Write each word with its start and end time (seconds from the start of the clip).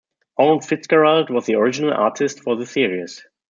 Owen 0.39 0.61
Fitzgerald 0.61 1.29
was 1.29 1.45
the 1.45 1.53
original 1.53 1.93
artist 1.93 2.39
for 2.41 2.55
the 2.55 2.65
series. 2.65 3.23